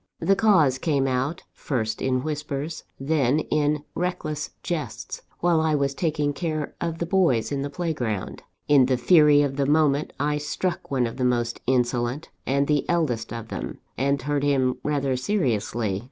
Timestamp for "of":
6.81-6.97, 9.43-9.57, 11.05-11.17, 13.31-13.49